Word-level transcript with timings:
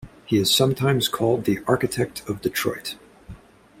He 0.25 0.39
is 0.39 0.49
sometimes 0.51 1.07
called 1.07 1.43
the 1.45 1.59
"architect 1.67 2.27
of 2.27 2.41
Detroit". 2.41 2.95